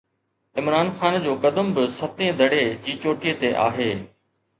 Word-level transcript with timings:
عمران 0.59 0.89
خان 0.97 1.17
جو 1.25 1.33
قدم 1.43 1.67
به 1.75 1.83
ستين 1.97 2.31
دڙي 2.39 2.65
جي 2.83 2.93
چوٽي 3.01 3.31
تي 3.39 3.49
آهي. 3.67 3.91